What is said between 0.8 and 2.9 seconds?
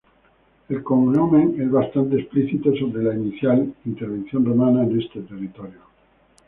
cognomen es bastante explícito